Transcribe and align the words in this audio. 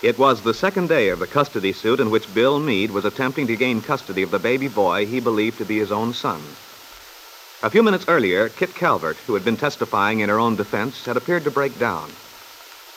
It 0.00 0.16
was 0.16 0.42
the 0.42 0.54
second 0.54 0.88
day 0.88 1.08
of 1.08 1.18
the 1.18 1.26
custody 1.26 1.72
suit 1.72 1.98
in 1.98 2.08
which 2.08 2.32
Bill 2.32 2.60
Meade 2.60 2.92
was 2.92 3.04
attempting 3.04 3.48
to 3.48 3.56
gain 3.56 3.82
custody 3.82 4.22
of 4.22 4.30
the 4.30 4.38
baby 4.38 4.68
boy 4.68 5.06
he 5.06 5.18
believed 5.18 5.58
to 5.58 5.64
be 5.64 5.80
his 5.80 5.90
own 5.90 6.12
son. 6.12 6.40
A 7.64 7.70
few 7.70 7.82
minutes 7.82 8.04
earlier, 8.06 8.48
Kit 8.48 8.76
Calvert, 8.76 9.16
who 9.26 9.34
had 9.34 9.44
been 9.44 9.56
testifying 9.56 10.20
in 10.20 10.28
her 10.28 10.38
own 10.38 10.54
defense, 10.54 11.04
had 11.04 11.16
appeared 11.16 11.42
to 11.42 11.50
break 11.50 11.76
down. 11.80 12.12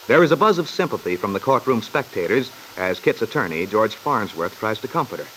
There 0.08 0.22
is 0.22 0.32
a 0.32 0.38
buzz 0.38 0.60
of 0.60 0.70
sympathy 0.70 1.16
from 1.16 1.34
the 1.34 1.40
courtroom 1.40 1.82
spectators 1.82 2.52
as 2.78 3.00
Kit's 3.00 3.24
attorney, 3.24 3.66
George 3.66 3.96
Farnsworth, 3.96 4.60
tries 4.60 4.78
to 4.82 4.88
comfort 4.88 5.22
her. 5.22 5.28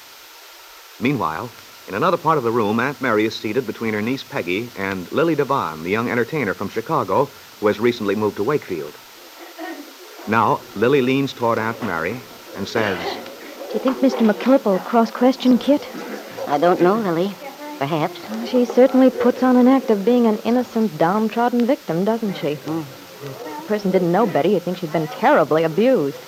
Meanwhile, 1.00 1.50
in 1.88 1.94
another 1.94 2.18
part 2.18 2.36
of 2.36 2.44
the 2.44 2.52
room, 2.52 2.78
Aunt 2.78 3.00
Mary 3.00 3.24
is 3.24 3.34
seated 3.34 3.66
between 3.66 3.94
her 3.94 4.02
niece 4.02 4.22
Peggy 4.22 4.70
and 4.76 5.10
Lily 5.12 5.34
Devon, 5.34 5.82
the 5.82 5.90
young 5.90 6.10
entertainer 6.10 6.52
from 6.52 6.68
Chicago 6.68 7.30
who 7.60 7.68
has 7.68 7.80
recently 7.80 8.14
moved 8.14 8.36
to 8.36 8.42
Wakefield. 8.42 8.92
Now, 10.27 10.62
Lily 10.75 11.03
leans 11.03 11.34
toward 11.34 11.58
Aunt 11.58 11.83
Mary 11.83 12.19
and 12.56 12.67
says, 12.67 12.98
Do 13.69 13.75
you 13.75 13.80
think 13.80 13.98
Mr. 13.98 14.27
McKillop 14.27 14.65
will 14.65 14.78
cross-question 14.78 15.59
Kit? 15.59 15.87
I 16.48 16.56
don't 16.56 16.81
know, 16.81 16.94
Lily. 16.94 17.34
Perhaps. 17.78 18.21
She 18.48 18.65
certainly 18.65 19.10
puts 19.10 19.43
on 19.43 19.56
an 19.56 19.69
act 19.69 19.91
of 19.91 20.04
being 20.04 20.26
an 20.26 20.38
innocent, 20.38 20.97
downtrodden 20.97 21.66
victim, 21.66 22.06
doesn't 22.06 22.37
she? 22.37 22.56
Mm. 22.56 22.81
If 22.81 23.60
the 23.60 23.66
person 23.66 23.91
didn't 23.91 24.12
know 24.12 24.26
better, 24.26 24.48
you'd 24.48 24.62
think 24.62 24.78
she'd 24.78 24.93
been 24.93 25.09
terribly 25.09 25.62
abused. 25.62 26.19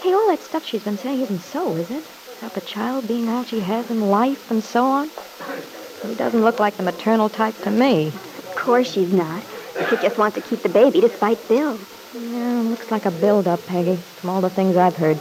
Hey, 0.00 0.14
all 0.14 0.28
that 0.28 0.40
stuff 0.40 0.64
she's 0.64 0.84
been 0.84 0.96
saying 0.96 1.20
isn't 1.20 1.40
so, 1.40 1.76
is 1.76 1.90
it? 1.90 2.04
About 2.38 2.54
the 2.54 2.62
child 2.62 3.06
being 3.06 3.28
all 3.28 3.44
she 3.44 3.60
has 3.60 3.90
in 3.90 4.08
life 4.08 4.50
and 4.50 4.64
so 4.64 4.84
on? 4.84 5.10
He 6.02 6.14
doesn't 6.14 6.42
look 6.42 6.60
like 6.60 6.78
the 6.78 6.82
maternal 6.82 7.28
type 7.28 7.58
to 7.62 7.70
me. 7.70 8.06
Of 8.06 8.54
course 8.56 8.90
she's 8.90 9.12
not. 9.12 9.42
She 9.90 9.96
just 9.96 10.16
wants 10.16 10.36
to 10.36 10.40
keep 10.40 10.62
the 10.62 10.68
baby 10.70 11.02
despite 11.02 11.46
Bill. 11.48 11.78
Yeah, 12.58 12.64
looks 12.64 12.90
like 12.90 13.06
a 13.06 13.12
build-up, 13.12 13.64
Peggy, 13.66 13.94
from 14.16 14.30
all 14.30 14.40
the 14.40 14.50
things 14.50 14.76
I've 14.76 14.96
heard. 14.96 15.16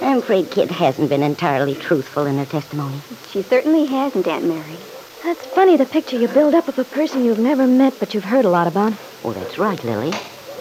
I'm 0.00 0.18
afraid 0.18 0.50
Kit 0.50 0.70
hasn't 0.70 1.10
been 1.10 1.22
entirely 1.22 1.74
truthful 1.74 2.24
in 2.24 2.38
her 2.38 2.46
testimony. 2.46 2.98
She 3.30 3.42
certainly 3.42 3.84
hasn't, 3.84 4.26
Aunt 4.26 4.46
Mary. 4.46 4.78
That's 5.22 5.44
funny, 5.48 5.76
the 5.76 5.84
picture 5.84 6.16
you 6.18 6.28
build 6.28 6.54
up 6.54 6.66
of 6.66 6.78
a 6.78 6.84
person 6.84 7.26
you've 7.26 7.38
never 7.38 7.66
met 7.66 8.00
but 8.00 8.14
you've 8.14 8.24
heard 8.24 8.46
a 8.46 8.48
lot 8.48 8.66
about. 8.66 8.94
Oh, 9.22 9.34
that's 9.34 9.58
right, 9.58 9.82
Lily. 9.84 10.14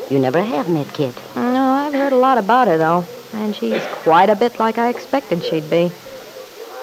You 0.09 0.19
never 0.19 0.43
have 0.43 0.67
met 0.67 0.93
Kit. 0.93 1.15
No, 1.33 1.71
I've 1.71 1.93
heard 1.93 2.11
a 2.11 2.17
lot 2.17 2.37
about 2.37 2.67
her, 2.67 2.77
though. 2.77 3.05
And 3.31 3.55
she's 3.55 3.81
quite 4.03 4.29
a 4.29 4.35
bit 4.35 4.59
like 4.59 4.77
I 4.77 4.89
expected 4.89 5.45
she'd 5.45 5.69
be. 5.69 5.93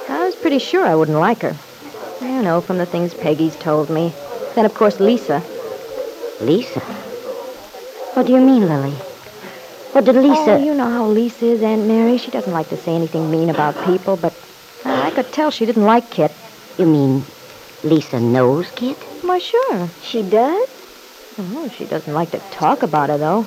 I 0.09 0.25
was 0.25 0.37
pretty 0.37 0.59
sure 0.59 0.87
I 0.87 0.95
wouldn't 0.95 1.19
like 1.19 1.43
her. 1.43 1.55
You 2.23 2.41
know, 2.41 2.63
from 2.63 2.79
the 2.79 2.87
things 2.87 3.13
Peggy's 3.13 3.57
told 3.57 3.91
me. 3.91 4.15
Then, 4.55 4.65
of 4.65 4.73
course, 4.73 5.01
Lisa. 5.01 5.43
Lisa? 6.41 6.81
What 8.15 8.27
do 8.27 8.33
you 8.33 8.43
mean, 8.43 8.69
Lily? 8.69 8.93
What 9.93 10.05
did 10.05 10.17
Lisa... 10.17 10.53
Oh, 10.53 10.63
you 10.63 10.75
know 10.75 10.91
how 10.91 11.07
Lisa 11.07 11.47
is, 11.47 11.63
Aunt 11.63 11.87
Mary. 11.87 12.19
She 12.19 12.31
doesn't 12.31 12.53
like 12.53 12.69
to 12.69 12.77
say 12.77 12.95
anything 12.95 13.31
mean 13.31 13.49
about 13.49 13.75
people, 13.87 14.19
but 14.19 14.35
uh, 14.85 14.93
I 14.93 15.11
could 15.13 15.33
tell 15.33 15.51
she 15.51 15.65
didn't 15.65 15.87
like 15.87 16.11
Kit. 16.11 16.31
You 16.77 16.87
mean 16.87 17.25
Lisa 17.83 18.21
knows 18.21 18.71
Kit? 18.77 18.99
Why, 19.23 19.39
sure. 19.39 19.89
She 20.03 20.23
does? 20.23 20.69
Oh, 21.39 21.71
she 21.75 21.87
doesn't 21.87 22.13
like 22.13 22.31
to 22.33 22.39
talk 22.51 22.83
about 22.83 23.09
her, 23.09 23.17
though. 23.17 23.47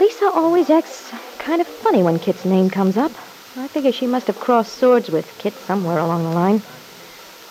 Lisa 0.00 0.28
always 0.32 0.68
acts 0.68 1.12
kind 1.38 1.60
of 1.60 1.68
funny 1.68 2.02
when 2.02 2.18
Kit's 2.18 2.44
name 2.44 2.68
comes 2.68 2.96
up. 2.96 3.12
I 3.56 3.68
figure 3.68 3.92
she 3.92 4.08
must 4.08 4.26
have 4.26 4.40
crossed 4.40 4.74
swords 4.74 5.08
with 5.08 5.38
Kit 5.38 5.56
somewhere 5.60 5.98
along 5.98 6.24
the 6.24 6.34
line. 6.34 6.64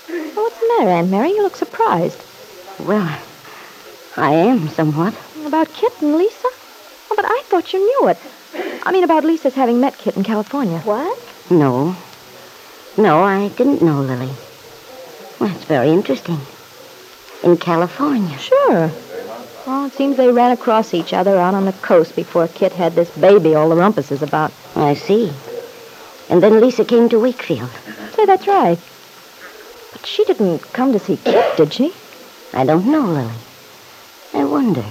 Well, 0.09 0.43
what's 0.43 0.59
the 0.59 0.67
matter, 0.78 0.89
Aunt 0.89 1.09
Mary? 1.09 1.29
You 1.29 1.43
look 1.43 1.55
surprised. 1.55 2.22
Well, 2.79 3.17
I 4.17 4.33
am 4.33 4.67
somewhat. 4.67 5.13
About 5.46 5.74
Kit 5.74 5.91
and 6.02 6.18
Lisa? 6.18 6.47
Oh, 7.09 7.16
but 7.16 7.25
I 7.25 7.41
thought 7.46 7.74
you 7.74 7.79
knew 7.79 8.07
it. 8.09 8.18
I 8.84 8.91
mean, 8.91 9.03
about 9.03 9.25
Lisa's 9.25 9.53
having 9.53 9.81
met 9.81 9.97
Kit 9.97 10.16
in 10.16 10.24
California. 10.24 10.79
What? 10.79 11.18
No. 11.50 11.96
No, 12.97 13.24
I 13.24 13.50
didn't 13.50 13.81
know, 13.81 14.02
Lily. 14.02 14.31
Well, 15.40 15.50
that's 15.50 15.66
very 15.66 15.90
interesting. 15.90 16.40
In 17.44 17.57
California. 17.57 18.38
Sure. 18.38 18.91
Well, 19.68 19.85
it 19.85 19.94
seems 19.94 20.16
they 20.16 20.31
ran 20.31 20.52
across 20.52 20.94
each 20.94 21.12
other 21.12 21.38
out 21.38 21.53
on 21.53 21.66
the 21.66 21.73
coast 21.73 22.16
before 22.16 22.47
Kit 22.47 22.72
had 22.73 22.96
this 22.96 23.09
baby 23.18 23.53
all 23.53 23.69
the 23.69 23.75
rumpus 23.75 24.12
is 24.12 24.22
about. 24.22 24.53
I 24.75 24.94
see. 24.94 25.34
And 26.29 26.41
then 26.41 26.62
Lisa 26.62 26.85
came 26.85 27.09
to 27.09 27.19
Wakefield. 27.19 27.69
Say, 28.16 28.25
that's 28.25 28.47
right. 28.47 28.79
But 29.91 30.06
she 30.06 30.23
didn't 30.23 30.59
come 30.73 30.94
to 30.94 31.00
see 31.00 31.18
Kit, 31.18 31.58
did 31.58 31.73
she? 31.73 31.94
I 32.53 32.63
don't 32.63 32.85
know, 32.90 33.06
Lily. 33.06 33.34
I 34.34 34.44
wonder. 34.46 34.85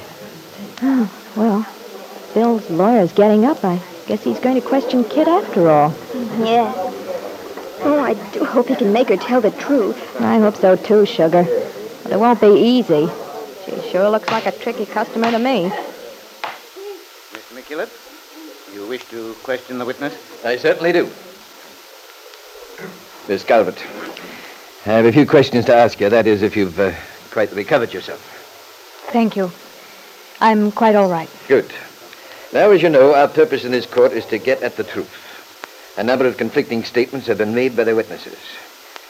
Oh, 0.83 1.11
well, 1.37 1.67
Bill's 2.35 2.71
lawyer's 2.71 3.13
getting 3.13 3.45
up. 3.45 3.65
I 3.65 3.81
guess 4.07 4.25
he's 4.25 4.41
going 4.41 4.61
to 4.61 4.67
question 4.67 5.05
Kit 5.05 5.29
after 5.29 5.69
all. 5.69 5.95
Yes. 6.39 6.75
Oh, 7.83 8.01
I 8.01 8.15
do 8.33 8.45
hope 8.45 8.69
he 8.69 8.77
can 8.77 8.93
make 8.93 9.09
her 9.09 9.17
tell 9.17 9.41
the 9.41 9.51
truth. 9.53 10.21
I 10.21 10.39
hope 10.39 10.57
so, 10.57 10.77
too, 10.77 11.07
Sugar. 11.07 11.45
But 12.03 12.13
it 12.13 12.21
won't 12.21 12.41
be 12.41 12.49
easy. 12.49 13.09
She 13.65 13.91
sure 13.91 14.11
looks 14.11 14.29
like 14.31 14.47
a 14.47 14.53
tricky 14.53 14.87
customer 14.87 15.31
to 15.31 15.39
me. 15.39 15.71
Mr. 17.33 17.55
McKillop, 17.55 18.75
you 18.75 18.87
wish 18.87 19.05
to 19.07 19.35
question 19.43 19.79
the 19.79 19.85
witness? 19.85 20.15
I 20.45 20.57
certainly 20.57 20.93
do. 20.93 21.11
Miss 23.29 23.45
Calvert, 23.45 23.79
I 24.87 24.91
have 24.91 25.05
a 25.05 25.13
few 25.13 25.27
questions 25.27 25.67
to 25.67 25.75
ask 25.75 26.01
you. 26.01 26.09
That 26.09 26.27
is, 26.27 26.43
if 26.43 26.57
you've 26.57 26.79
uh, 26.81 26.93
quite 27.31 27.53
recovered 27.53 27.93
yourself. 27.93 28.21
Thank 29.13 29.37
you. 29.37 29.53
I'm 30.41 30.73
quite 30.73 30.95
all 30.95 31.09
right. 31.09 31.29
Good. 31.49 31.73
Now, 32.53 32.71
as 32.71 32.83
you 32.83 32.89
know, 32.89 33.15
our 33.15 33.29
purpose 33.29 33.65
in 33.65 33.73
this 33.73 33.87
court 33.87 34.13
is 34.13 34.25
to 34.27 34.39
get 34.39 34.63
at 34.63 34.77
the 34.77 34.85
truth. 34.85 35.09
A 35.97 36.03
number 36.03 36.27
of 36.27 36.37
conflicting 36.37 36.85
statements 36.85 37.27
have 37.27 37.39
been 37.39 37.55
made 37.55 37.77
by 37.77 37.85
the 37.85 37.95
witnesses. 37.95 38.39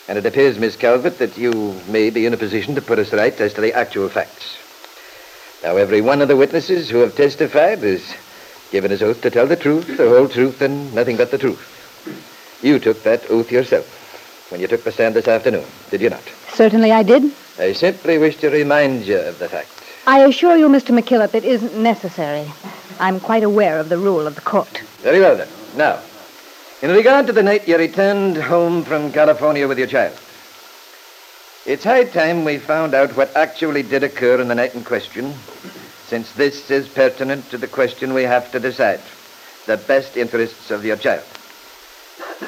And 0.08 0.18
it 0.18 0.26
appears, 0.26 0.58
Miss 0.58 0.76
Calvert, 0.76 1.18
that 1.18 1.38
you 1.38 1.80
may 1.88 2.10
be 2.10 2.26
in 2.26 2.34
a 2.34 2.36
position 2.36 2.74
to 2.74 2.82
put 2.82 2.98
us 2.98 3.12
right 3.12 3.38
as 3.40 3.54
to 3.54 3.60
the 3.60 3.72
actual 3.72 4.08
facts. 4.08 4.58
Now, 5.62 5.76
every 5.76 6.00
one 6.00 6.20
of 6.20 6.28
the 6.28 6.36
witnesses 6.36 6.90
who 6.90 6.98
have 6.98 7.14
testified 7.14 7.78
has 7.78 8.02
given 8.72 8.90
his 8.90 9.02
oath 9.02 9.20
to 9.22 9.30
tell 9.30 9.46
the 9.46 9.56
truth, 9.56 9.96
the 9.96 10.08
whole 10.08 10.28
truth, 10.28 10.60
and 10.60 10.92
nothing 10.94 11.16
but 11.16 11.30
the 11.30 11.38
truth. 11.38 11.60
You 12.62 12.78
took 12.78 13.02
that 13.04 13.30
oath 13.30 13.50
yourself 13.50 13.86
when 14.50 14.60
you 14.60 14.66
took 14.66 14.82
the 14.82 14.92
stand 14.92 15.14
this 15.14 15.28
afternoon, 15.28 15.64
did 15.90 16.00
you 16.00 16.10
not? 16.10 16.22
Certainly 16.52 16.90
I 16.90 17.04
did. 17.04 17.32
I 17.58 17.72
simply 17.72 18.18
wish 18.18 18.36
to 18.38 18.50
remind 18.50 19.04
you 19.04 19.18
of 19.18 19.38
the 19.38 19.48
fact. 19.48 19.79
I 20.06 20.20
assure 20.20 20.56
you, 20.56 20.68
Mr. 20.68 20.98
McKillop, 20.98 21.34
it 21.34 21.44
isn't 21.44 21.76
necessary. 21.76 22.50
I'm 22.98 23.20
quite 23.20 23.42
aware 23.42 23.78
of 23.78 23.90
the 23.90 23.98
rule 23.98 24.26
of 24.26 24.34
the 24.34 24.40
court. 24.40 24.78
Very 25.02 25.20
well, 25.20 25.36
then. 25.36 25.48
Now, 25.76 26.00
in 26.80 26.90
regard 26.90 27.26
to 27.26 27.32
the 27.32 27.42
night 27.42 27.68
you 27.68 27.76
returned 27.76 28.38
home 28.38 28.82
from 28.82 29.12
California 29.12 29.68
with 29.68 29.78
your 29.78 29.86
child, 29.86 30.18
it's 31.66 31.84
high 31.84 32.04
time 32.04 32.44
we 32.44 32.56
found 32.58 32.94
out 32.94 33.14
what 33.16 33.36
actually 33.36 33.82
did 33.82 34.02
occur 34.02 34.40
in 34.40 34.48
the 34.48 34.54
night 34.54 34.74
in 34.74 34.82
question, 34.82 35.34
since 36.06 36.32
this 36.32 36.70
is 36.70 36.88
pertinent 36.88 37.48
to 37.50 37.58
the 37.58 37.68
question 37.68 38.14
we 38.14 38.22
have 38.22 38.50
to 38.52 38.58
decide 38.58 39.00
the 39.66 39.76
best 39.76 40.16
interests 40.16 40.70
of 40.70 40.84
your 40.84 40.96
child. 40.96 41.24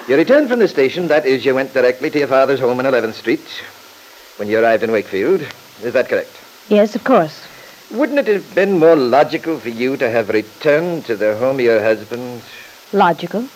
You 0.09 0.17
returned 0.17 0.49
from 0.49 0.59
the 0.59 0.69
station, 0.69 1.09
that 1.09 1.27
is, 1.27 1.45
you 1.45 1.55
went 1.55 1.75
directly 1.75 2.09
to 2.11 2.19
your 2.19 2.29
father's 2.29 2.61
home 2.61 2.81
in 2.81 2.87
11th 2.87 3.15
Street 3.15 3.47
when 4.39 4.49
you 4.49 4.59
arrived 4.59 4.83
in 4.83 4.91
Wakefield. 4.91 5.43
Is 5.83 5.93
that 5.93 6.09
correct? 6.09 6.42
Yes, 6.69 6.95
of 6.95 7.05
course. 7.05 7.47
Wouldn't 7.91 8.19
it 8.21 8.27
have 8.29 8.55
been 8.55 8.79
more 8.79 8.97
logical 8.97 9.59
for 9.59 9.69
you 9.69 9.97
to 9.99 10.09
have 10.09 10.31
returned 10.31 11.05
to 11.07 11.17
the 11.17 11.37
home 11.37 11.57
of 11.57 11.61
your 11.61 11.83
husband? 11.83 12.43
Logical? 12.93 13.47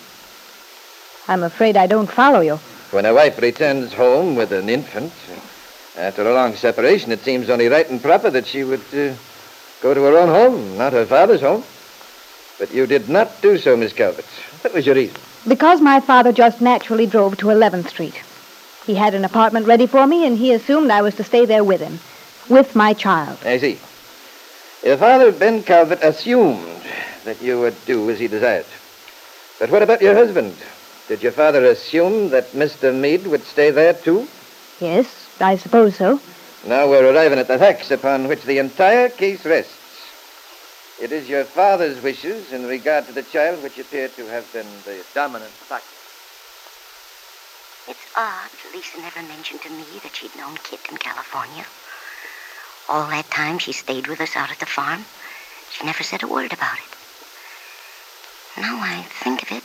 I'm 1.27 1.43
afraid 1.43 1.75
I 1.75 1.87
don't 1.87 2.11
follow 2.11 2.41
you. 2.41 2.57
When 2.91 3.05
a 3.05 3.13
wife 3.13 3.41
returns 3.41 3.93
home 3.93 4.35
with 4.35 4.51
an 4.51 4.69
infant, 4.69 5.11
after 5.97 6.29
a 6.29 6.33
long 6.33 6.55
separation, 6.55 7.11
it 7.11 7.23
seems 7.23 7.49
only 7.49 7.67
right 7.67 7.89
and 7.89 8.01
proper 8.01 8.29
that 8.29 8.45
she 8.47 8.63
would 8.63 8.81
uh, 8.93 9.13
go 9.81 9.93
to 9.93 10.01
her 10.01 10.17
own 10.17 10.29
home, 10.29 10.77
not 10.77 10.93
her 10.93 11.05
father's 11.05 11.41
home. 11.41 11.63
But 12.59 12.73
you 12.73 12.87
did 12.87 13.09
not 13.09 13.41
do 13.41 13.57
so, 13.57 13.75
Miss 13.75 13.93
Calvert. 13.93 14.25
What 14.61 14.73
was 14.73 14.85
your 14.85 14.95
reason? 14.95 15.17
Because 15.47 15.81
my 15.81 15.99
father 15.99 16.31
just 16.31 16.61
naturally 16.61 17.05
drove 17.05 17.37
to 17.37 17.47
11th 17.47 17.89
Street. 17.89 18.21
He 18.85 18.95
had 18.95 19.13
an 19.13 19.25
apartment 19.25 19.67
ready 19.67 19.85
for 19.85 20.07
me, 20.07 20.25
and 20.25 20.37
he 20.37 20.53
assumed 20.53 20.91
I 20.91 21.01
was 21.01 21.15
to 21.15 21.23
stay 21.23 21.45
there 21.45 21.63
with 21.63 21.81
him, 21.81 21.99
with 22.49 22.75
my 22.75 22.93
child. 22.93 23.37
I 23.43 23.57
see. 23.57 23.79
Your 24.83 24.97
father, 24.97 25.31
Ben 25.31 25.63
Calvert, 25.63 26.03
assumed 26.03 26.81
that 27.25 27.41
you 27.41 27.59
would 27.59 27.75
do 27.85 28.09
as 28.09 28.19
he 28.19 28.27
desired. 28.27 28.65
But 29.59 29.71
what 29.71 29.81
about 29.81 30.01
your 30.01 30.13
husband? 30.13 30.55
Did 31.07 31.23
your 31.23 31.31
father 31.31 31.63
assume 31.65 32.29
that 32.29 32.51
Mr. 32.51 32.93
Meade 32.93 33.27
would 33.27 33.43
stay 33.43 33.71
there, 33.71 33.93
too? 33.93 34.27
Yes, 34.79 35.29
I 35.39 35.55
suppose 35.55 35.95
so. 35.95 36.19
Now 36.65 36.87
we're 36.89 37.13
arriving 37.13 37.39
at 37.39 37.47
the 37.47 37.57
facts 37.57 37.91
upon 37.91 38.27
which 38.27 38.43
the 38.43 38.59
entire 38.59 39.09
case 39.09 39.45
rests. 39.45 39.73
It 40.99 41.11
is 41.11 41.29
your 41.29 41.45
father's 41.45 42.01
wishes 42.01 42.51
in 42.51 42.65
regard 42.65 43.05
to 43.07 43.13
the 43.13 43.23
child 43.23 43.61
which 43.63 43.77
appear 43.77 44.09
to 44.09 44.25
have 44.27 44.51
been 44.51 44.67
the 44.83 45.03
dominant 45.13 45.51
factor. 45.51 45.85
It's 47.87 48.05
odd 48.17 48.49
Lisa 48.73 48.99
never 48.99 49.21
mentioned 49.23 49.61
to 49.61 49.69
me 49.69 49.85
that 50.03 50.15
she'd 50.15 50.35
known 50.35 50.57
Kit 50.63 50.81
in 50.89 50.97
California. 50.97 51.65
All 52.89 53.07
that 53.07 53.29
time 53.29 53.59
she 53.59 53.73
stayed 53.73 54.07
with 54.07 54.21
us 54.21 54.35
out 54.35 54.49
at 54.49 54.59
the 54.59 54.65
farm, 54.65 55.05
she 55.69 55.85
never 55.85 56.03
said 56.03 56.23
a 56.23 56.27
word 56.27 56.53
about 56.53 56.77
it. 56.77 56.97
Now 58.61 58.79
I 58.79 59.03
think 59.03 59.43
of 59.43 59.51
it, 59.51 59.63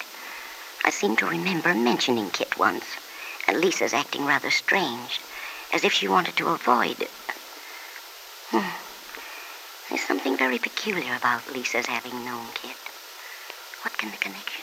I 0.84 0.90
seem 0.90 1.14
to 1.16 1.26
remember 1.26 1.72
mentioning 1.74 2.30
Kit 2.30 2.58
once, 2.58 2.84
and 3.46 3.60
Lisa's 3.60 3.94
acting 3.94 4.26
rather 4.26 4.50
strange, 4.50 5.20
as 5.72 5.84
if 5.84 5.92
she 5.92 6.08
wanted 6.08 6.36
to 6.36 6.48
avoid. 6.48 7.08
Hmm. 8.50 8.68
There's 9.88 10.06
something 10.06 10.36
very 10.36 10.58
peculiar 10.58 11.14
about 11.14 11.52
Lisa's 11.52 11.86
having 11.86 12.24
known 12.24 12.46
Kit. 12.54 12.76
What 13.82 13.96
can 13.98 14.10
the 14.10 14.16
connection 14.16 14.61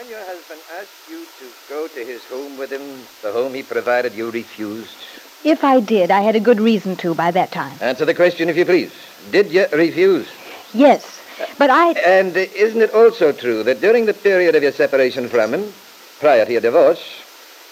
When 0.00 0.08
your 0.08 0.24
husband 0.24 0.62
asked 0.78 1.10
you 1.10 1.26
to 1.40 1.46
go 1.68 1.86
to 1.86 2.00
his 2.02 2.24
home 2.24 2.56
with 2.56 2.72
him, 2.72 3.04
the 3.20 3.32
home 3.32 3.52
he 3.52 3.62
provided, 3.62 4.14
you 4.14 4.30
refused? 4.30 4.96
If 5.44 5.62
I 5.62 5.80
did, 5.80 6.10
I 6.10 6.22
had 6.22 6.34
a 6.34 6.40
good 6.40 6.58
reason 6.58 6.96
to 6.96 7.14
by 7.14 7.30
that 7.32 7.52
time. 7.52 7.76
Answer 7.82 8.06
the 8.06 8.14
question, 8.14 8.48
if 8.48 8.56
you 8.56 8.64
please. 8.64 8.90
Did 9.30 9.52
you 9.52 9.66
refuse? 9.74 10.26
Yes, 10.72 11.20
but 11.58 11.68
I. 11.68 11.90
And 12.00 12.34
isn't 12.34 12.80
it 12.80 12.94
also 12.94 13.30
true 13.30 13.62
that 13.64 13.82
during 13.82 14.06
the 14.06 14.14
period 14.14 14.54
of 14.54 14.62
your 14.62 14.72
separation 14.72 15.28
from 15.28 15.52
him, 15.52 15.70
prior 16.18 16.46
to 16.46 16.52
your 16.52 16.62
divorce, 16.62 17.02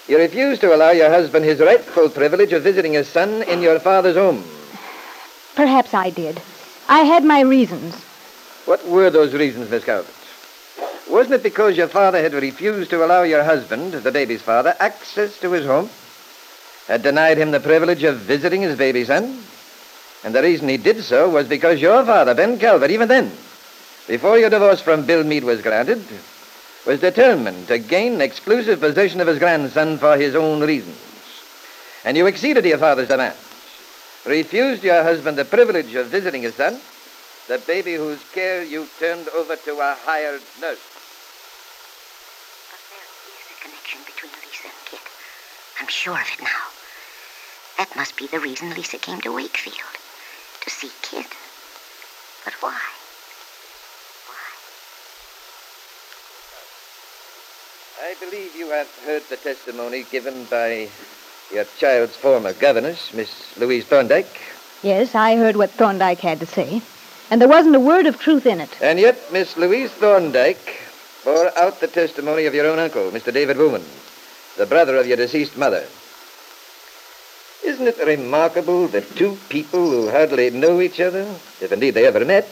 you 0.06 0.18
refused 0.18 0.60
to 0.60 0.74
allow 0.74 0.90
your 0.90 1.08
husband 1.08 1.46
his 1.46 1.60
rightful 1.60 2.10
privilege 2.10 2.52
of 2.52 2.62
visiting 2.62 2.92
his 2.92 3.08
son 3.08 3.42
in 3.44 3.62
your 3.62 3.80
father's 3.80 4.16
home? 4.16 4.44
Perhaps 5.54 5.94
I 5.94 6.10
did. 6.10 6.42
I 6.90 7.00
had 7.04 7.24
my 7.24 7.40
reasons. 7.40 7.94
What 8.66 8.86
were 8.86 9.08
those 9.08 9.32
reasons, 9.32 9.70
Miss 9.70 9.82
Calvert? 9.82 10.17
Wasn't 11.08 11.34
it 11.34 11.42
because 11.42 11.76
your 11.76 11.88
father 11.88 12.20
had 12.20 12.34
refused 12.34 12.90
to 12.90 13.04
allow 13.04 13.22
your 13.22 13.42
husband, 13.42 13.94
the 13.94 14.12
baby's 14.12 14.42
father, 14.42 14.76
access 14.78 15.38
to 15.40 15.52
his 15.52 15.64
home? 15.64 15.88
Had 16.86 17.02
denied 17.02 17.38
him 17.38 17.50
the 17.50 17.60
privilege 17.60 18.02
of 18.02 18.18
visiting 18.18 18.62
his 18.62 18.76
baby 18.76 19.04
son? 19.04 19.42
And 20.24 20.34
the 20.34 20.42
reason 20.42 20.68
he 20.68 20.76
did 20.76 21.02
so 21.02 21.28
was 21.28 21.48
because 21.48 21.80
your 21.80 22.04
father, 22.04 22.34
Ben 22.34 22.58
Calvert, 22.58 22.90
even 22.90 23.08
then, 23.08 23.32
before 24.06 24.38
your 24.38 24.50
divorce 24.50 24.80
from 24.80 25.06
Bill 25.06 25.24
Meade 25.24 25.44
was 25.44 25.62
granted, 25.62 26.02
was 26.86 27.00
determined 27.00 27.68
to 27.68 27.78
gain 27.78 28.20
exclusive 28.20 28.80
possession 28.80 29.20
of 29.20 29.26
his 29.26 29.38
grandson 29.38 29.98
for 29.98 30.16
his 30.16 30.34
own 30.34 30.62
reasons. 30.62 30.96
And 32.04 32.16
you 32.16 32.26
exceeded 32.26 32.64
your 32.64 32.78
father's 32.78 33.08
demands, 33.08 33.38
refused 34.24 34.82
your 34.82 35.02
husband 35.02 35.36
the 35.36 35.44
privilege 35.44 35.94
of 35.94 36.06
visiting 36.08 36.42
his 36.42 36.54
son, 36.54 36.80
the 37.48 37.58
baby 37.58 37.94
whose 37.94 38.22
care 38.32 38.62
you 38.62 38.86
turned 38.98 39.28
over 39.28 39.56
to 39.56 39.72
a 39.80 39.96
hired 40.04 40.42
nurse. 40.60 40.80
But 42.70 42.80
there 42.90 43.04
is 43.36 43.46
a 43.52 43.62
connection 43.62 44.00
between 44.04 44.32
Lisa 44.40 44.64
and 44.64 44.76
Kit. 44.84 45.00
I'm 45.88 45.92
sure 45.92 46.20
of 46.20 46.28
it 46.34 46.42
now. 46.42 46.68
That 47.78 47.96
must 47.96 48.14
be 48.18 48.26
the 48.26 48.38
reason 48.38 48.74
Lisa 48.74 48.98
came 48.98 49.22
to 49.22 49.34
Wakefield. 49.34 49.96
To 50.60 50.68
see 50.68 50.90
Kit. 51.00 51.24
But 52.44 52.52
why? 52.60 52.78
Why? 54.26 54.36
I 58.06 58.14
believe 58.22 58.54
you 58.54 58.68
have 58.68 58.90
heard 59.06 59.22
the 59.30 59.38
testimony 59.38 60.04
given 60.12 60.44
by 60.50 60.90
your 61.50 61.64
child's 61.78 62.16
former 62.16 62.52
governess, 62.52 63.14
Miss 63.14 63.56
Louise 63.56 63.86
Thorndyke. 63.86 64.42
Yes, 64.82 65.14
I 65.14 65.36
heard 65.36 65.56
what 65.56 65.72
Thorndyke 65.72 66.20
had 66.20 66.40
to 66.40 66.46
say. 66.46 66.82
And 67.30 67.40
there 67.40 67.48
wasn't 67.48 67.76
a 67.76 67.80
word 67.80 68.06
of 68.06 68.18
truth 68.18 68.44
in 68.44 68.60
it. 68.60 68.76
And 68.82 69.00
yet, 69.00 69.32
Miss 69.32 69.56
Louise 69.56 69.90
Thorndyke 69.92 70.82
bore 71.24 71.58
out 71.58 71.80
the 71.80 71.88
testimony 71.88 72.44
of 72.44 72.54
your 72.54 72.66
own 72.66 72.78
uncle, 72.78 73.10
Mr. 73.10 73.32
David 73.32 73.56
Booman, 73.56 73.86
the 74.58 74.66
brother 74.66 74.96
of 74.96 75.06
your 75.06 75.16
deceased 75.16 75.56
mother. 75.56 75.86
Isn't 77.64 77.86
it 77.86 77.98
remarkable 78.04 78.88
that 78.88 79.16
two 79.16 79.38
people 79.48 79.90
who 79.90 80.10
hardly 80.10 80.50
know 80.50 80.80
each 80.80 81.00
other, 81.00 81.22
if 81.60 81.72
indeed 81.72 81.92
they 81.92 82.06
ever 82.06 82.24
met, 82.24 82.48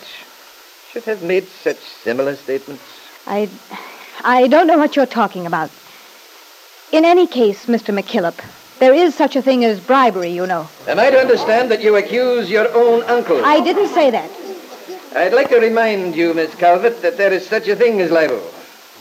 should 0.91 1.05
have 1.05 1.23
made 1.23 1.47
such 1.49 1.79
similar 1.79 2.37
statements? 2.37 2.83
I. 3.27 3.51
I 4.25 4.47
don't 4.49 4.67
know 4.67 4.79
what 4.79 4.97
you're 4.97 5.05
talking 5.07 5.47
about. 5.47 5.71
In 6.91 7.05
any 7.05 7.27
case, 7.27 7.67
Mr. 7.67 7.97
McKillop, 7.97 8.39
there 8.79 8.95
is 8.95 9.15
such 9.15 9.37
a 9.37 9.43
thing 9.43 9.65
as 9.65 9.79
bribery, 9.79 10.31
you 10.31 10.47
know. 10.47 10.69
Am 10.89 10.99
I 10.99 11.11
to 11.11 11.19
understand 11.19 11.71
that 11.71 11.83
you 11.83 11.97
accuse 11.97 12.49
your 12.49 12.73
own 12.75 13.03
uncle? 13.05 13.45
I 13.45 13.61
didn't 13.61 13.89
say 13.89 14.11
that. 14.11 14.31
I'd 15.15 15.35
like 15.35 15.51
to 15.51 15.59
remind 15.59 16.17
you, 16.17 16.35
Miss 16.35 16.55
Calvert, 16.55 17.03
that 17.03 17.19
there 17.19 17.33
is 17.33 17.47
such 17.47 17.69
a 17.69 17.77
thing 17.77 18.01
as 18.01 18.11
libel. 18.11 18.43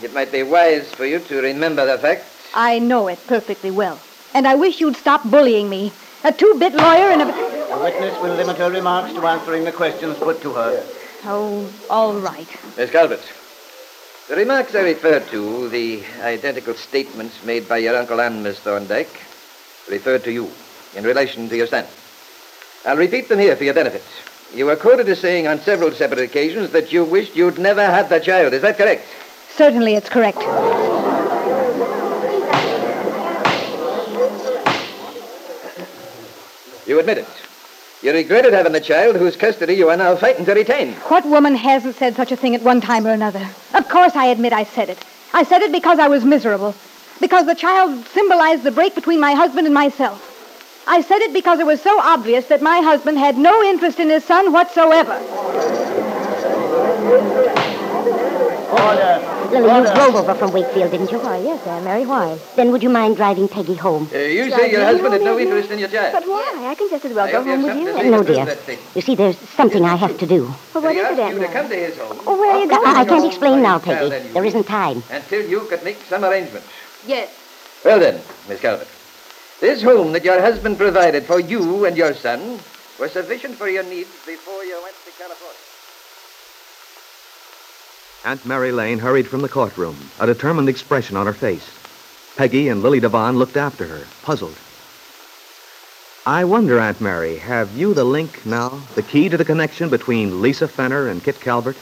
It 0.02 0.12
might 0.12 0.30
be 0.30 0.42
wise 0.42 0.92
for 0.92 1.06
you 1.06 1.18
to 1.20 1.40
remember 1.40 1.86
the 1.86 1.98
fact. 1.98 2.24
I 2.56 2.78
know 2.78 3.06
it 3.08 3.18
perfectly 3.26 3.70
well. 3.70 4.00
And 4.34 4.48
I 4.48 4.54
wish 4.54 4.80
you'd 4.80 4.96
stop 4.96 5.22
bullying 5.30 5.68
me. 5.68 5.92
A 6.24 6.32
two-bit 6.32 6.74
lawyer 6.74 7.10
and 7.10 7.22
a... 7.22 7.26
The 7.26 7.82
witness 7.82 8.20
will 8.22 8.34
limit 8.34 8.56
her 8.56 8.70
remarks 8.70 9.12
to 9.12 9.26
answering 9.26 9.64
the 9.64 9.72
questions 9.72 10.16
put 10.16 10.40
to 10.40 10.52
her. 10.54 10.82
Oh, 11.24 11.70
all 11.90 12.14
right. 12.14 12.48
Miss 12.76 12.90
Calvert, 12.90 13.20
the 14.28 14.36
remarks 14.36 14.74
I 14.74 14.80
referred 14.80 15.28
to, 15.28 15.68
the 15.68 16.02
identical 16.22 16.74
statements 16.74 17.44
made 17.44 17.68
by 17.68 17.78
your 17.78 17.96
uncle 17.96 18.20
and 18.20 18.42
Miss 18.42 18.58
Thorndyke, 18.58 19.20
referred 19.90 20.24
to 20.24 20.32
you 20.32 20.50
in 20.94 21.04
relation 21.04 21.48
to 21.50 21.56
your 21.56 21.66
son. 21.66 21.84
I'll 22.86 22.96
repeat 22.96 23.28
them 23.28 23.38
here 23.38 23.54
for 23.56 23.64
your 23.64 23.74
benefit. 23.74 24.02
You 24.54 24.66
were 24.66 24.76
quoted 24.76 25.08
as 25.08 25.20
saying 25.20 25.46
on 25.46 25.60
several 25.60 25.92
separate 25.92 26.20
occasions 26.20 26.70
that 26.70 26.92
you 26.92 27.04
wished 27.04 27.36
you'd 27.36 27.58
never 27.58 27.84
had 27.84 28.08
the 28.08 28.20
child. 28.20 28.54
Is 28.54 28.62
that 28.62 28.78
correct? 28.78 29.04
Certainly 29.50 29.94
it's 29.94 30.08
correct. 30.08 30.38
You 36.96 37.00
admit 37.00 37.18
it. 37.18 37.28
You 38.00 38.10
regretted 38.10 38.54
having 38.54 38.72
the 38.72 38.80
child 38.80 39.16
whose 39.16 39.36
custody 39.36 39.74
you 39.74 39.90
are 39.90 39.98
now 39.98 40.16
fighting 40.16 40.46
to 40.46 40.54
retain. 40.54 40.94
What 41.10 41.26
woman 41.26 41.54
hasn't 41.54 41.96
said 41.96 42.16
such 42.16 42.32
a 42.32 42.36
thing 42.36 42.54
at 42.54 42.62
one 42.62 42.80
time 42.80 43.06
or 43.06 43.10
another? 43.10 43.46
Of 43.74 43.86
course 43.90 44.16
I 44.16 44.28
admit 44.28 44.54
I 44.54 44.64
said 44.64 44.88
it. 44.88 45.04
I 45.34 45.42
said 45.42 45.60
it 45.60 45.72
because 45.72 45.98
I 45.98 46.08
was 46.08 46.24
miserable. 46.24 46.74
Because 47.20 47.44
the 47.44 47.54
child 47.54 48.06
symbolized 48.06 48.62
the 48.62 48.70
break 48.70 48.94
between 48.94 49.20
my 49.20 49.34
husband 49.34 49.66
and 49.66 49.74
myself. 49.74 50.22
I 50.86 51.02
said 51.02 51.18
it 51.18 51.34
because 51.34 51.60
it 51.60 51.66
was 51.66 51.82
so 51.82 52.00
obvious 52.00 52.46
that 52.46 52.62
my 52.62 52.80
husband 52.80 53.18
had 53.18 53.36
no 53.36 53.62
interest 53.62 54.00
in 54.00 54.08
his 54.08 54.24
son 54.24 54.54
whatsoever. 54.54 55.16
Order. 58.72 59.35
Lily, 59.60 59.88
you 59.88 59.94
drove 59.94 60.14
over 60.14 60.34
from 60.34 60.52
Wakefield, 60.52 60.90
didn't 60.90 61.10
you? 61.10 61.18
Why, 61.18 61.38
yes, 61.38 61.66
Aunt 61.66 61.84
Mary. 61.84 62.04
Why? 62.06 62.38
Then 62.56 62.70
would 62.72 62.82
you 62.82 62.88
mind 62.90 63.16
driving 63.16 63.48
Peggy 63.48 63.74
home? 63.74 64.08
Uh, 64.12 64.18
you 64.18 64.50
say 64.50 64.70
your 64.70 64.84
husband 64.84 65.12
had 65.12 65.22
no 65.22 65.38
interest 65.38 65.70
in 65.70 65.78
your 65.78 65.88
child. 65.88 66.12
But 66.12 66.28
why? 66.28 66.66
I 66.70 66.74
can 66.74 66.88
just 66.90 67.04
as 67.04 67.12
well 67.12 67.26
I 67.26 67.32
go 67.32 67.38
hope 67.38 67.46
you 67.46 67.52
have 67.52 67.60
home 67.60 67.84
with 67.84 67.86
you. 67.86 67.92
something 67.92 68.10
No, 68.10 68.22
dear. 68.22 68.78
You 68.94 69.00
see, 69.02 69.14
there's 69.14 69.38
something 69.50 69.84
I 69.84 69.96
have 69.96 70.18
to 70.18 70.26
do. 70.26 70.44
Well, 70.74 70.82
what 70.84 70.92
He 70.94 71.00
is 71.00 71.10
it, 71.18 71.20
Aunt 71.20 71.34
you 71.34 71.40
to 71.40 71.40
Mary? 71.40 71.52
come 71.52 71.68
to 71.68 71.76
his 71.76 71.96
home. 71.98 72.18
Oh, 72.26 72.38
where 72.38 72.52
are 72.54 72.60
you 72.62 72.68
going? 72.68 72.86
I 72.86 73.04
can't 73.04 73.24
explain 73.26 73.62
now, 73.62 73.78
Peggy. 73.78 74.08
that 74.10 74.24
you 74.26 74.32
There 74.32 74.42
will. 74.42 74.48
isn't 74.48 74.64
time. 74.64 75.02
Until 75.10 75.46
you 75.48 75.60
could 75.60 75.82
make 75.84 76.02
some 76.02 76.24
arrangements. 76.24 76.66
Yes. 77.06 77.30
Well 77.84 78.00
then, 78.00 78.20
Miss 78.48 78.60
Calvert, 78.60 78.88
this 79.60 79.82
home 79.82 80.12
that 80.12 80.24
your 80.24 80.40
husband 80.40 80.76
provided 80.78 81.24
for 81.24 81.38
you 81.40 81.84
and 81.84 81.96
your 81.96 82.14
son 82.14 82.58
was 82.98 83.12
sufficient 83.12 83.54
for 83.56 83.68
your 83.68 83.84
needs 83.84 84.10
before 84.26 84.64
you 84.64 84.80
went 84.82 84.96
to 85.04 85.10
California. 85.12 85.45
Aunt 88.26 88.44
Mary 88.44 88.72
Lane 88.72 88.98
hurried 88.98 89.28
from 89.28 89.40
the 89.40 89.48
courtroom, 89.48 89.96
a 90.18 90.26
determined 90.26 90.68
expression 90.68 91.16
on 91.16 91.26
her 91.26 91.32
face. 91.32 91.70
Peggy 92.34 92.70
and 92.70 92.82
Lily 92.82 92.98
Devon 92.98 93.36
looked 93.36 93.56
after 93.56 93.86
her, 93.86 94.04
puzzled. 94.22 94.56
I 96.26 96.42
wonder, 96.42 96.80
Aunt 96.80 97.00
Mary, 97.00 97.36
have 97.36 97.76
you 97.76 97.94
the 97.94 98.02
link 98.02 98.44
now, 98.44 98.82
the 98.96 99.02
key 99.04 99.28
to 99.28 99.36
the 99.36 99.44
connection 99.44 99.90
between 99.90 100.42
Lisa 100.42 100.66
Fenner 100.66 101.06
and 101.06 101.22
Kit 101.22 101.40
Calvert? 101.40 101.76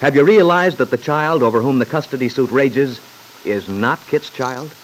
Have 0.00 0.16
you 0.16 0.24
realized 0.24 0.78
that 0.78 0.90
the 0.90 0.96
child 0.96 1.42
over 1.42 1.60
whom 1.60 1.78
the 1.78 1.84
custody 1.84 2.30
suit 2.30 2.50
rages 2.50 3.02
is 3.44 3.68
not 3.68 4.06
Kit's 4.06 4.30
child? 4.30 4.74